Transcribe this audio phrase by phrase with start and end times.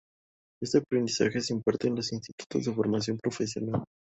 [0.63, 3.83] Este aprendizaje se imparte en los institutos de formación profesional.